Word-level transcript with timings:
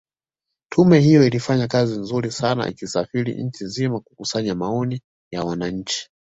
Tume 0.71 0.99
hiyo 0.99 1.27
ilifanya 1.27 1.67
kazi 1.67 1.99
nzuri 1.99 2.31
sana 2.31 2.69
ikisafiri 2.69 3.43
nchi 3.43 3.63
nzima 3.63 3.99
kukusanya 3.99 4.55
maoni 4.55 5.01
ya 5.31 5.43
wananchi 5.43 6.09